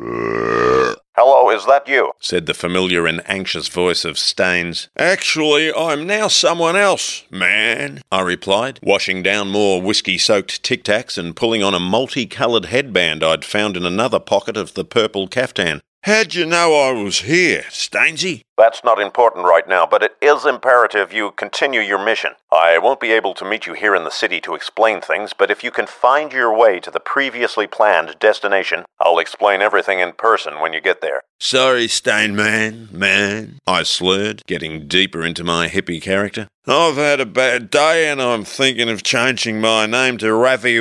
Hello, 1.14 1.50
is 1.50 1.66
that 1.66 1.86
you? 1.86 2.10
said 2.20 2.46
the 2.46 2.54
familiar 2.54 3.06
and 3.06 3.22
anxious 3.28 3.68
voice 3.68 4.04
of 4.04 4.18
Staines. 4.18 4.88
Actually, 4.96 5.72
I'm 5.72 6.04
now 6.04 6.26
someone 6.26 6.76
else, 6.76 7.24
man, 7.30 8.02
I 8.10 8.22
replied, 8.22 8.80
washing 8.82 9.22
down 9.22 9.50
more 9.50 9.80
whiskey 9.80 10.18
soaked 10.18 10.64
tic 10.64 10.82
tacs 10.82 11.16
and 11.16 11.36
pulling 11.36 11.62
on 11.62 11.74
a 11.74 11.80
multicoloured 11.80 12.66
headband 12.66 13.22
I'd 13.22 13.44
found 13.44 13.76
in 13.76 13.86
another 13.86 14.18
pocket 14.18 14.56
of 14.56 14.74
the 14.74 14.84
purple 14.84 15.28
caftan. 15.28 15.80
How'd 16.02 16.34
you 16.34 16.46
know 16.46 16.74
I 16.74 16.92
was 16.92 17.22
here, 17.22 17.64
Stainsy? 17.70 18.42
That's 18.58 18.82
not 18.82 19.00
important 19.00 19.46
right 19.46 19.68
now, 19.68 19.86
but 19.86 20.02
it 20.02 20.16
is 20.20 20.44
imperative 20.44 21.12
you 21.12 21.30
continue 21.30 21.80
your 21.80 22.04
mission. 22.04 22.32
I 22.50 22.76
won't 22.78 22.98
be 22.98 23.12
able 23.12 23.32
to 23.34 23.44
meet 23.44 23.68
you 23.68 23.74
here 23.74 23.94
in 23.94 24.02
the 24.02 24.10
city 24.10 24.40
to 24.40 24.56
explain 24.56 25.00
things, 25.00 25.32
but 25.32 25.48
if 25.48 25.62
you 25.62 25.70
can 25.70 25.86
find 25.86 26.32
your 26.32 26.52
way 26.52 26.80
to 26.80 26.90
the 26.90 26.98
previously 26.98 27.68
planned 27.68 28.18
destination, 28.18 28.84
I'll 28.98 29.20
explain 29.20 29.62
everything 29.62 30.00
in 30.00 30.12
person 30.12 30.60
when 30.60 30.72
you 30.72 30.80
get 30.80 31.00
there. 31.00 31.22
Sorry, 31.38 31.86
Stain 31.86 32.34
Man, 32.34 32.88
man, 32.90 33.60
I 33.64 33.84
slurred, 33.84 34.42
getting 34.46 34.88
deeper 34.88 35.22
into 35.22 35.44
my 35.44 35.68
hippie 35.68 36.02
character. 36.02 36.48
I've 36.66 36.96
had 36.96 37.20
a 37.20 37.26
bad 37.26 37.70
day 37.70 38.10
and 38.10 38.20
I'm 38.20 38.44
thinking 38.44 38.90
of 38.90 39.02
changing 39.02 39.58
my 39.58 39.86
name 39.86 40.18
to 40.18 40.34
Ravi 40.34 40.76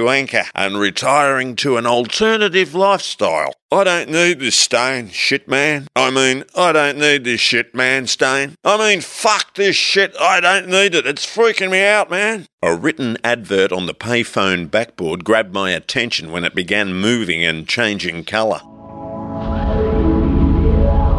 and 0.53 0.77
retiring 0.77 1.55
to 1.57 1.77
an 1.77 1.85
alternative 1.85 2.75
lifestyle. 2.75 3.53
I 3.71 3.83
don't 3.85 4.09
need 4.09 4.39
this 4.39 4.55
stain, 4.55 5.09
shit 5.09 5.47
man. 5.47 5.87
I 5.95 6.09
mean, 6.09 6.43
I 6.55 6.73
don't 6.73 6.97
need 6.97 7.23
this 7.23 7.39
shit 7.39 7.66
man 7.73 8.07
stain. 8.07 8.55
I 8.63 8.77
mean, 8.77 9.01
fuck 9.01 9.55
this 9.55 9.75
shit. 9.75 10.15
I 10.19 10.39
don't 10.39 10.67
need 10.67 10.95
it. 10.95 11.07
It's 11.07 11.25
freaking 11.25 11.71
me 11.71 11.83
out, 11.85 12.09
man. 12.09 12.45
A 12.61 12.75
written 12.75 13.17
advert 13.23 13.71
on 13.71 13.85
the 13.85 13.93
payphone 13.93 14.69
backboard 14.69 15.23
grabbed 15.23 15.53
my 15.53 15.71
attention 15.71 16.31
when 16.31 16.43
it 16.43 16.55
began 16.55 16.93
moving 16.93 17.43
and 17.43 17.67
changing 17.67 18.23
colour. 18.23 18.61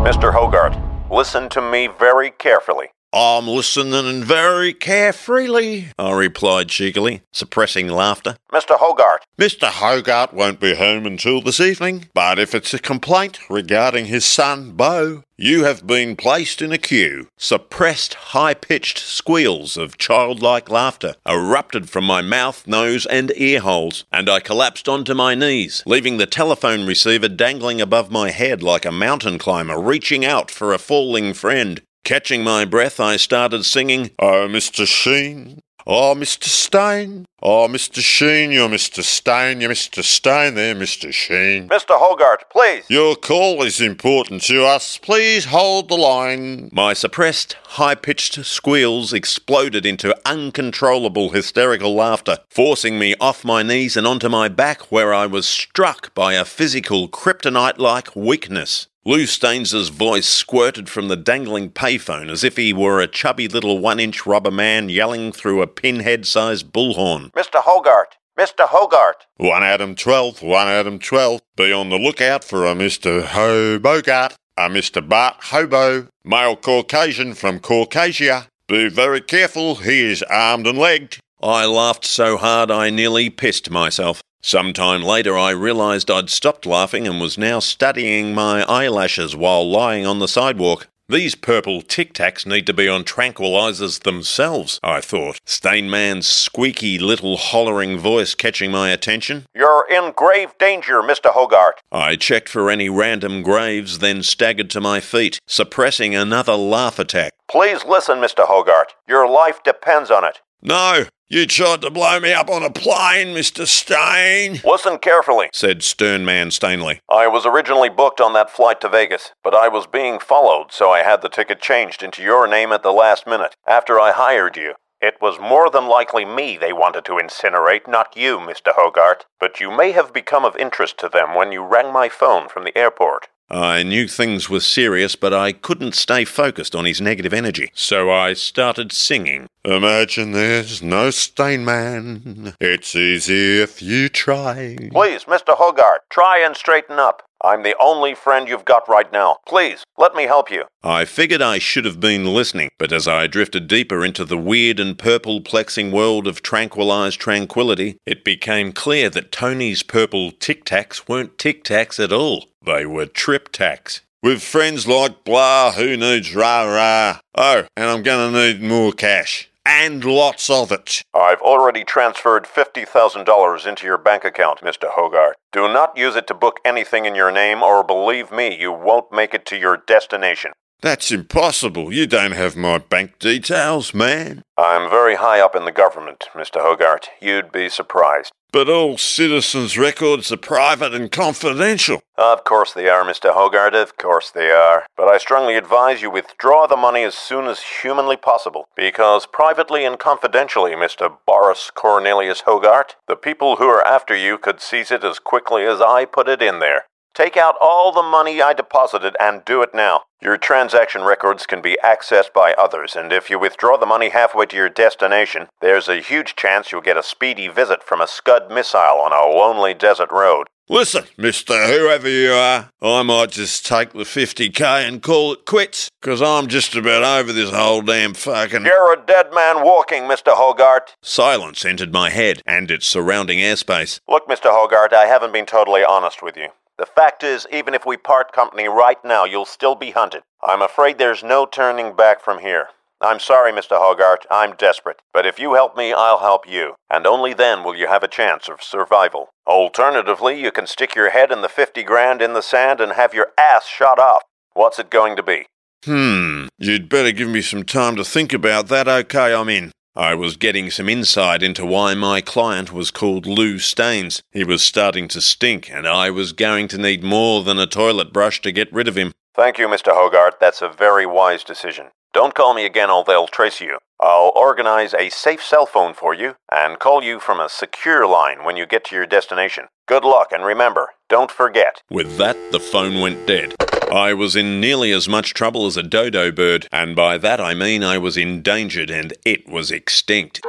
Mr. 0.04 0.32
Hogarth, 0.32 0.76
listen 1.10 1.48
to 1.50 1.60
me 1.60 1.88
very 1.98 2.30
carefully. 2.30 2.88
I'm 3.10 3.48
listening 3.48 4.22
very 4.22 4.74
carefreely, 4.74 5.88
I 5.98 6.12
replied 6.12 6.68
cheekily, 6.68 7.22
suppressing 7.32 7.88
laughter. 7.88 8.36
Mr. 8.52 8.76
Hogarth, 8.78 9.22
Mr. 9.38 9.68
Hogarth 9.68 10.34
won't 10.34 10.60
be 10.60 10.74
home 10.74 11.06
until 11.06 11.40
this 11.40 11.58
evening, 11.58 12.10
but 12.12 12.38
if 12.38 12.54
it's 12.54 12.74
a 12.74 12.78
complaint 12.78 13.38
regarding 13.48 14.06
his 14.06 14.26
son, 14.26 14.72
Bo, 14.72 15.22
you 15.38 15.64
have 15.64 15.86
been 15.86 16.16
placed 16.16 16.60
in 16.60 16.70
a 16.70 16.78
queue. 16.78 17.28
Suppressed, 17.38 18.14
high 18.14 18.54
pitched 18.54 18.98
squeals 18.98 19.78
of 19.78 19.96
childlike 19.96 20.68
laughter 20.68 21.14
erupted 21.26 21.88
from 21.88 22.04
my 22.04 22.20
mouth, 22.20 22.66
nose, 22.66 23.06
and 23.06 23.32
ear 23.36 23.60
holes, 23.60 24.04
and 24.12 24.28
I 24.28 24.40
collapsed 24.40 24.88
onto 24.88 25.14
my 25.14 25.34
knees, 25.34 25.82
leaving 25.86 26.18
the 26.18 26.26
telephone 26.26 26.84
receiver 26.84 27.28
dangling 27.28 27.80
above 27.80 28.10
my 28.10 28.30
head 28.30 28.62
like 28.62 28.84
a 28.84 28.92
mountain 28.92 29.38
climber 29.38 29.80
reaching 29.80 30.24
out 30.26 30.50
for 30.50 30.74
a 30.74 30.78
falling 30.78 31.32
friend. 31.32 31.80
Catching 32.08 32.42
my 32.42 32.64
breath, 32.64 33.00
I 33.00 33.18
started 33.18 33.66
singing, 33.66 34.12
Oh, 34.18 34.48
Mr. 34.48 34.86
Sheen. 34.86 35.60
Oh, 35.86 36.14
Mr. 36.14 36.44
Stain. 36.44 37.26
Oh, 37.42 37.68
Mr. 37.68 38.00
Sheen, 38.00 38.50
you're 38.50 38.70
Mr. 38.70 39.02
Stain. 39.02 39.60
You're 39.60 39.72
Mr. 39.72 40.02
Stain 40.02 40.54
there, 40.54 40.74
Mr. 40.74 41.12
Sheen. 41.12 41.68
Mr. 41.68 41.98
Hogarth, 41.98 42.48
please. 42.48 42.84
Your 42.88 43.14
call 43.14 43.62
is 43.62 43.82
important 43.82 44.40
to 44.44 44.64
us. 44.64 44.96
Please 44.96 45.44
hold 45.44 45.90
the 45.90 45.96
line. 45.96 46.70
My 46.72 46.94
suppressed, 46.94 47.58
high 47.76 47.94
pitched 47.94 48.42
squeals 48.42 49.12
exploded 49.12 49.84
into 49.84 50.16
uncontrollable 50.26 51.28
hysterical 51.28 51.94
laughter, 51.94 52.38
forcing 52.48 52.98
me 52.98 53.16
off 53.20 53.44
my 53.44 53.62
knees 53.62 53.98
and 53.98 54.06
onto 54.06 54.30
my 54.30 54.48
back, 54.48 54.90
where 54.90 55.12
I 55.12 55.26
was 55.26 55.46
struck 55.46 56.14
by 56.14 56.32
a 56.32 56.46
physical 56.46 57.06
kryptonite 57.10 57.76
like 57.76 58.16
weakness. 58.16 58.86
Lou 59.08 59.24
Staines's 59.24 59.88
voice 59.88 60.26
squirted 60.26 60.90
from 60.90 61.08
the 61.08 61.16
dangling 61.16 61.70
payphone 61.70 62.30
as 62.30 62.44
if 62.44 62.58
he 62.58 62.74
were 62.74 63.00
a 63.00 63.06
chubby 63.06 63.48
little 63.48 63.78
one 63.78 63.98
inch 63.98 64.26
rubber 64.26 64.50
man 64.50 64.90
yelling 64.90 65.32
through 65.32 65.62
a 65.62 65.66
pinhead 65.66 66.26
sized 66.26 66.70
bullhorn. 66.74 67.30
Mr. 67.30 67.62
Hogarth, 67.62 68.18
Mr. 68.38 68.68
Hogarth. 68.68 69.24
One 69.38 69.62
Adam 69.62 69.94
12, 69.94 70.42
one 70.42 70.68
Adam 70.68 70.98
12. 70.98 71.40
Be 71.56 71.72
on 71.72 71.88
the 71.88 71.96
lookout 71.96 72.44
for 72.44 72.66
a 72.66 72.74
Mr. 72.74 73.22
Hobogart, 73.22 74.34
a 74.58 74.68
Mr. 74.68 75.08
Bart 75.08 75.36
Hobo, 75.44 76.08
male 76.22 76.56
Caucasian 76.56 77.32
from 77.32 77.60
Caucasia. 77.60 78.48
Be 78.66 78.90
very 78.90 79.22
careful, 79.22 79.76
he 79.76 80.02
is 80.02 80.22
armed 80.24 80.66
and 80.66 80.76
legged. 80.76 81.18
I 81.42 81.64
laughed 81.64 82.04
so 82.04 82.36
hard 82.36 82.70
I 82.70 82.90
nearly 82.90 83.30
pissed 83.30 83.70
myself. 83.70 84.20
Some 84.40 84.72
time 84.72 85.02
later, 85.02 85.36
I 85.36 85.50
realised 85.50 86.10
I'd 86.10 86.30
stopped 86.30 86.64
laughing 86.64 87.06
and 87.06 87.20
was 87.20 87.36
now 87.36 87.58
studying 87.58 88.34
my 88.34 88.62
eyelashes 88.62 89.34
while 89.34 89.68
lying 89.68 90.06
on 90.06 90.20
the 90.20 90.28
sidewalk. 90.28 90.88
These 91.10 91.36
purple 91.36 91.80
tic 91.80 92.12
tacs 92.12 92.44
need 92.44 92.66
to 92.66 92.74
be 92.74 92.86
on 92.86 93.02
tranquilizers 93.02 94.02
themselves, 94.02 94.78
I 94.82 95.00
thought. 95.00 95.38
Stainman's 95.46 96.28
squeaky 96.28 96.98
little 96.98 97.38
hollering 97.38 97.98
voice 97.98 98.34
catching 98.34 98.70
my 98.70 98.90
attention. 98.90 99.46
You're 99.54 99.86
in 99.90 100.12
grave 100.14 100.50
danger, 100.58 101.00
Mr. 101.00 101.32
Hogarth. 101.32 101.80
I 101.90 102.16
checked 102.16 102.50
for 102.50 102.70
any 102.70 102.90
random 102.90 103.42
graves, 103.42 104.00
then 104.00 104.22
staggered 104.22 104.68
to 104.70 104.82
my 104.82 105.00
feet, 105.00 105.40
suppressing 105.46 106.14
another 106.14 106.54
laugh 106.56 106.98
attack. 106.98 107.32
Please 107.50 107.86
listen, 107.86 108.18
Mr. 108.18 108.46
Hogarth. 108.46 108.94
Your 109.08 109.26
life 109.26 109.62
depends 109.62 110.10
on 110.10 110.24
it. 110.24 110.42
No, 110.60 111.04
you 111.28 111.46
tried 111.46 111.82
to 111.82 111.90
blow 111.90 112.18
me 112.18 112.32
up 112.32 112.50
on 112.50 112.62
a 112.62 112.70
plane, 112.70 113.28
Mr. 113.28 113.66
Stain. 113.66 114.60
Listen 114.64 114.98
carefully, 114.98 115.50
said 115.52 115.82
Stern 115.82 116.24
Man 116.24 116.50
Stanley. 116.50 117.00
I 117.08 117.28
was 117.28 117.46
originally 117.46 117.88
booked 117.88 118.20
on 118.20 118.32
that 118.32 118.50
flight 118.50 118.80
to 118.80 118.88
Vegas, 118.88 119.32
but 119.44 119.54
I 119.54 119.68
was 119.68 119.86
being 119.86 120.18
followed, 120.18 120.72
so 120.72 120.90
I 120.90 121.04
had 121.04 121.22
the 121.22 121.28
ticket 121.28 121.60
changed 121.60 122.02
into 122.02 122.22
your 122.22 122.48
name 122.48 122.72
at 122.72 122.82
the 122.82 122.92
last 122.92 123.26
minute, 123.26 123.54
after 123.68 124.00
I 124.00 124.10
hired 124.10 124.56
you. 124.56 124.74
It 125.00 125.14
was 125.20 125.38
more 125.38 125.70
than 125.70 125.86
likely 125.86 126.24
me 126.24 126.56
they 126.56 126.72
wanted 126.72 127.04
to 127.04 127.20
incinerate, 127.22 127.86
not 127.86 128.16
you, 128.16 128.38
Mr. 128.38 128.72
Hogarth. 128.74 129.26
But 129.38 129.60
you 129.60 129.70
may 129.70 129.92
have 129.92 130.12
become 130.12 130.44
of 130.44 130.56
interest 130.56 130.98
to 130.98 131.08
them 131.08 131.36
when 131.36 131.52
you 131.52 131.62
rang 131.62 131.92
my 131.92 132.08
phone 132.08 132.48
from 132.48 132.64
the 132.64 132.76
airport. 132.76 133.28
I 133.50 133.82
knew 133.82 134.08
things 134.08 134.50
were 134.50 134.60
serious, 134.60 135.16
but 135.16 135.32
I 135.32 135.52
couldn't 135.52 135.94
stay 135.94 136.24
focused 136.24 136.74
on 136.74 136.84
his 136.84 137.00
negative 137.00 137.32
energy. 137.32 137.70
So 137.74 138.10
I 138.10 138.34
started 138.34 138.92
singing. 138.92 139.46
Imagine 139.64 140.32
there's 140.32 140.82
no 140.82 141.10
stain 141.10 141.64
man. 141.64 142.54
It's 142.60 142.94
easy 142.94 143.60
if 143.60 143.82
you 143.82 144.08
try. 144.08 144.76
Please, 144.90 145.24
Mr. 145.24 145.56
Hogarth, 145.56 146.02
try 146.10 146.38
and 146.38 146.56
straighten 146.56 146.98
up. 146.98 147.27
I'm 147.42 147.62
the 147.62 147.76
only 147.80 148.14
friend 148.14 148.48
you've 148.48 148.64
got 148.64 148.88
right 148.88 149.10
now. 149.12 149.38
Please, 149.46 149.84
let 149.96 150.14
me 150.14 150.24
help 150.24 150.50
you. 150.50 150.64
I 150.82 151.04
figured 151.04 151.40
I 151.40 151.58
should 151.58 151.84
have 151.84 152.00
been 152.00 152.34
listening, 152.34 152.70
but 152.78 152.92
as 152.92 153.06
I 153.06 153.28
drifted 153.28 153.68
deeper 153.68 154.04
into 154.04 154.24
the 154.24 154.36
weird 154.36 154.80
and 154.80 154.98
purple 154.98 155.40
plexing 155.40 155.92
world 155.92 156.26
of 156.26 156.42
tranquilized 156.42 157.20
tranquility, 157.20 157.98
it 158.04 158.24
became 158.24 158.72
clear 158.72 159.08
that 159.10 159.30
Tony's 159.30 159.84
purple 159.84 160.32
tic 160.32 160.64
tacs 160.64 161.08
weren't 161.08 161.38
tic 161.38 161.62
tacs 161.62 162.02
at 162.02 162.12
all. 162.12 162.46
They 162.64 162.86
were 162.86 163.06
trip 163.06 163.52
tacs. 163.52 164.00
With 164.20 164.42
friends 164.42 164.88
like 164.88 165.22
blah, 165.22 165.72
who 165.72 165.96
needs 165.96 166.34
rah 166.34 166.64
rah? 166.64 167.20
Oh, 167.36 167.66
and 167.76 167.88
I'm 167.88 168.02
gonna 168.02 168.32
need 168.32 168.60
more 168.60 168.92
cash. 168.92 169.48
And 169.70 170.02
lots 170.02 170.48
of 170.48 170.72
it. 170.72 171.02
I've 171.14 171.42
already 171.42 171.84
transferred 171.84 172.46
$50,000 172.46 173.66
into 173.66 173.86
your 173.86 173.98
bank 173.98 174.24
account, 174.24 174.62
Mr. 174.62 174.88
Hogarth. 174.90 175.36
Do 175.52 175.68
not 175.68 175.94
use 175.94 176.16
it 176.16 176.26
to 176.28 176.34
book 176.34 176.58
anything 176.64 177.04
in 177.04 177.14
your 177.14 177.30
name, 177.30 177.62
or 177.62 177.84
believe 177.84 178.32
me, 178.32 178.58
you 178.58 178.72
won't 178.72 179.12
make 179.12 179.34
it 179.34 179.44
to 179.44 179.58
your 179.58 179.76
destination. 179.76 180.52
That's 180.80 181.10
impossible. 181.10 181.92
You 181.92 182.06
don't 182.06 182.32
have 182.32 182.56
my 182.56 182.78
bank 182.78 183.18
details, 183.18 183.92
man. 183.92 184.42
I'm 184.56 184.88
very 184.88 185.16
high 185.16 185.40
up 185.40 185.54
in 185.54 185.66
the 185.66 185.72
government, 185.72 186.28
Mr. 186.34 186.62
Hogarth. 186.62 187.08
You'd 187.20 187.52
be 187.52 187.68
surprised. 187.68 188.32
But 188.50 188.70
all 188.70 188.96
citizens' 188.96 189.76
records 189.76 190.32
are 190.32 190.38
private 190.38 190.94
and 190.94 191.12
confidential. 191.12 192.00
Of 192.16 192.44
course 192.44 192.72
they 192.72 192.88
are, 192.88 193.04
Mr. 193.04 193.34
Hogarth, 193.34 193.74
of 193.74 193.98
course 193.98 194.30
they 194.30 194.50
are. 194.50 194.86
But 194.96 195.06
I 195.06 195.18
strongly 195.18 195.54
advise 195.56 196.00
you 196.00 196.10
withdraw 196.10 196.66
the 196.66 196.76
money 196.76 197.04
as 197.04 197.14
soon 197.14 197.46
as 197.46 197.60
humanly 197.82 198.16
possible, 198.16 198.68
because 198.74 199.26
privately 199.26 199.84
and 199.84 199.98
confidentially, 199.98 200.72
Mr. 200.72 201.14
Boris 201.26 201.70
Cornelius 201.74 202.40
Hogarth, 202.46 202.96
the 203.06 203.16
people 203.16 203.56
who 203.56 203.68
are 203.68 203.86
after 203.86 204.16
you 204.16 204.38
could 204.38 204.62
seize 204.62 204.90
it 204.90 205.04
as 205.04 205.18
quickly 205.18 205.64
as 205.64 205.82
I 205.82 206.06
put 206.06 206.26
it 206.26 206.40
in 206.40 206.58
there. 206.58 206.86
Take 207.18 207.36
out 207.36 207.56
all 207.60 207.90
the 207.90 208.04
money 208.04 208.40
I 208.40 208.52
deposited 208.52 209.16
and 209.18 209.44
do 209.44 209.60
it 209.60 209.74
now. 209.74 210.02
Your 210.22 210.38
transaction 210.38 211.02
records 211.02 211.46
can 211.46 211.60
be 211.60 211.76
accessed 211.82 212.32
by 212.32 212.54
others, 212.56 212.94
and 212.94 213.12
if 213.12 213.28
you 213.28 213.40
withdraw 213.40 213.76
the 213.76 213.86
money 213.86 214.10
halfway 214.10 214.46
to 214.46 214.56
your 214.56 214.68
destination, 214.68 215.48
there's 215.60 215.88
a 215.88 216.00
huge 216.00 216.36
chance 216.36 216.70
you'll 216.70 216.80
get 216.80 216.96
a 216.96 217.02
speedy 217.02 217.48
visit 217.48 217.82
from 217.82 218.00
a 218.00 218.06
Scud 218.06 218.52
missile 218.52 219.00
on 219.00 219.12
a 219.12 219.36
lonely 219.36 219.74
desert 219.74 220.12
road. 220.12 220.46
Listen, 220.68 221.06
mister, 221.16 221.66
whoever 221.66 222.08
you 222.08 222.30
are, 222.30 222.70
I 222.80 223.02
might 223.02 223.32
just 223.32 223.66
take 223.66 223.94
the 223.94 224.04
50k 224.04 224.86
and 224.86 225.02
call 225.02 225.32
it 225.32 225.44
quits, 225.44 225.90
because 226.00 226.22
I'm 226.22 226.46
just 226.46 226.76
about 226.76 227.02
over 227.02 227.32
this 227.32 227.50
whole 227.50 227.82
damn 227.82 228.14
fucking. 228.14 228.64
You're 228.64 228.92
a 228.92 229.04
dead 229.04 229.34
man 229.34 229.64
walking, 229.64 230.04
Mr. 230.04 230.36
Hogarth. 230.36 230.94
Silence 231.02 231.64
entered 231.64 231.92
my 231.92 232.10
head 232.10 232.42
and 232.46 232.70
its 232.70 232.86
surrounding 232.86 233.40
airspace. 233.40 233.98
Look, 234.06 234.28
Mr. 234.28 234.52
Hogarth, 234.52 234.92
I 234.92 235.06
haven't 235.06 235.32
been 235.32 235.46
totally 235.46 235.82
honest 235.82 236.22
with 236.22 236.36
you. 236.36 236.50
The 236.78 236.86
fact 236.86 237.24
is, 237.24 237.46
even 237.52 237.74
if 237.74 237.84
we 237.84 237.96
part 237.96 238.32
company 238.32 238.68
right 238.68 239.04
now, 239.04 239.24
you'll 239.24 239.44
still 239.44 239.74
be 239.74 239.90
hunted. 239.90 240.22
I'm 240.40 240.62
afraid 240.62 240.98
there's 240.98 241.24
no 241.24 241.44
turning 241.44 241.96
back 241.96 242.20
from 242.20 242.38
here. 242.38 242.68
I'm 243.00 243.18
sorry, 243.18 243.52
Mr. 243.52 243.78
Hogarth, 243.78 244.26
I'm 244.30 244.54
desperate. 244.54 245.00
But 245.12 245.26
if 245.26 245.40
you 245.40 245.54
help 245.54 245.76
me, 245.76 245.92
I'll 245.92 246.20
help 246.20 246.48
you. 246.48 246.74
And 246.88 247.04
only 247.04 247.34
then 247.34 247.64
will 247.64 247.74
you 247.74 247.88
have 247.88 248.04
a 248.04 248.08
chance 248.08 248.48
of 248.48 248.62
survival. 248.62 249.30
Alternatively, 249.44 250.40
you 250.40 250.52
can 250.52 250.68
stick 250.68 250.94
your 250.94 251.10
head 251.10 251.32
in 251.32 251.42
the 251.42 251.48
50 251.48 251.82
grand 251.82 252.22
in 252.22 252.32
the 252.32 252.42
sand 252.42 252.80
and 252.80 252.92
have 252.92 253.12
your 253.12 253.32
ass 253.36 253.66
shot 253.66 253.98
off. 253.98 254.22
What's 254.54 254.78
it 254.78 254.90
going 254.90 255.16
to 255.16 255.22
be? 255.22 255.46
Hmm, 255.84 256.46
you'd 256.58 256.88
better 256.88 257.12
give 257.12 257.28
me 257.28 257.40
some 257.40 257.64
time 257.64 257.96
to 257.96 258.04
think 258.04 258.32
about 258.32 258.68
that. 258.68 258.86
Okay, 258.88 259.34
I'm 259.34 259.48
in. 259.48 259.72
I 259.98 260.14
was 260.14 260.36
getting 260.36 260.70
some 260.70 260.88
insight 260.88 261.42
into 261.42 261.66
why 261.66 261.94
my 261.94 262.20
client 262.20 262.72
was 262.72 262.92
called 262.92 263.26
Lou 263.26 263.58
Staines. 263.58 264.22
He 264.30 264.44
was 264.44 264.62
starting 264.62 265.08
to 265.08 265.20
stink, 265.20 265.68
and 265.72 265.88
I 265.88 266.08
was 266.08 266.32
going 266.32 266.68
to 266.68 266.78
need 266.78 267.02
more 267.02 267.42
than 267.42 267.58
a 267.58 267.66
toilet 267.66 268.12
brush 268.12 268.40
to 268.42 268.52
get 268.52 268.72
rid 268.72 268.86
of 268.86 268.96
him. 268.96 269.10
Thank 269.34 269.58
you, 269.58 269.66
Mr. 269.66 269.88
Hogarth. 269.92 270.38
That's 270.38 270.62
a 270.62 270.68
very 270.68 271.04
wise 271.04 271.42
decision. 271.42 271.86
Don't 272.12 272.36
call 272.36 272.54
me 272.54 272.64
again 272.64 272.90
or 272.90 273.02
they'll 273.02 273.26
trace 273.26 273.60
you. 273.60 273.78
I'll 273.98 274.30
organize 274.36 274.94
a 274.94 275.08
safe 275.08 275.42
cell 275.42 275.66
phone 275.66 275.94
for 275.94 276.14
you 276.14 276.36
and 276.52 276.78
call 276.78 277.02
you 277.02 277.18
from 277.18 277.40
a 277.40 277.48
secure 277.48 278.06
line 278.06 278.44
when 278.44 278.56
you 278.56 278.66
get 278.66 278.84
to 278.86 278.94
your 278.94 279.06
destination. 279.06 279.64
Good 279.88 280.04
luck, 280.04 280.30
and 280.30 280.44
remember, 280.44 280.90
don't 281.08 281.32
forget. 281.32 281.82
With 281.90 282.18
that, 282.18 282.36
the 282.52 282.60
phone 282.60 283.00
went 283.00 283.26
dead. 283.26 283.56
I 283.90 284.12
was 284.12 284.36
in 284.36 284.60
nearly 284.60 284.92
as 284.92 285.08
much 285.08 285.32
trouble 285.32 285.64
as 285.64 285.78
a 285.78 285.82
dodo 285.82 286.30
bird, 286.30 286.68
and 286.70 286.94
by 286.94 287.16
that 287.18 287.40
I 287.40 287.54
mean 287.54 287.82
I 287.82 287.96
was 287.96 288.18
endangered 288.18 288.90
and 288.90 289.14
it 289.24 289.48
was 289.48 289.70
extinct. 289.70 290.40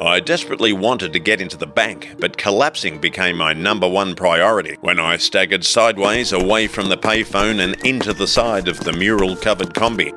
I 0.00 0.20
desperately 0.20 0.72
wanted 0.72 1.12
to 1.12 1.18
get 1.18 1.40
into 1.42 1.58
the 1.58 1.66
bank, 1.66 2.16
but 2.18 2.38
collapsing 2.38 2.98
became 2.98 3.36
my 3.36 3.52
number 3.52 3.88
one 3.88 4.14
priority 4.14 4.78
when 4.80 4.98
I 4.98 5.18
staggered 5.18 5.64
sideways 5.64 6.32
away 6.32 6.66
from 6.66 6.88
the 6.88 6.96
payphone 6.96 7.60
and 7.60 7.74
into 7.84 8.14
the 8.14 8.26
side 8.26 8.68
of 8.68 8.80
the 8.80 8.92
mural 8.92 9.36
covered 9.36 9.74
Kombi, 9.74 10.12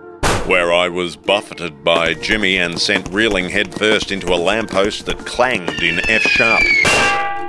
where 0.48 0.72
I 0.72 0.90
was 0.90 1.16
buffeted 1.16 1.84
by 1.84 2.14
Jimmy 2.14 2.58
and 2.58 2.80
sent 2.80 3.10
reeling 3.10 3.50
headfirst 3.50 4.12
into 4.12 4.34
a 4.34 4.36
lamppost 4.36 5.08
that 5.08 5.26
clanged 5.26 5.82
in 5.82 6.08
F 6.10 6.22
sharp, 6.22 6.64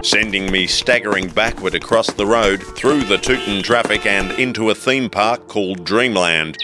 sending 0.03 0.51
me 0.51 0.67
staggering 0.67 1.29
backward 1.29 1.75
across 1.75 2.11
the 2.13 2.27
road, 2.27 2.63
through 2.63 3.05
the 3.05 3.19
Tootin 3.19 3.63
traffic, 3.63 4.07
and 4.07 4.33
into 4.33 4.71
a 4.71 4.75
theme 4.75 5.11
park 5.11 5.47
called 5.47 5.85
Dreamland 5.85 6.57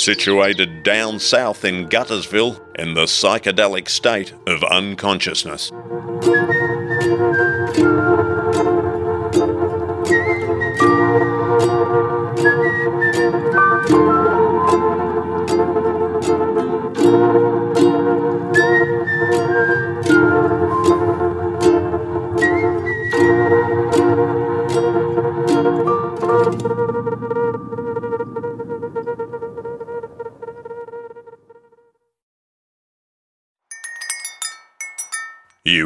situated 0.00 0.82
down 0.82 1.18
south 1.18 1.64
in 1.64 1.86
Guttersville 1.86 2.58
in 2.78 2.94
the 2.94 3.04
psychedelic 3.04 3.88
state 3.88 4.32
of 4.46 4.64
unconsciousness. 4.64 5.70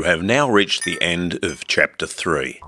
Have 0.05 0.23
now 0.23 0.49
reached 0.49 0.85
the 0.85 1.01
end 1.03 1.43
of 1.45 1.67
chapter 1.67 2.07
3. 2.07 2.61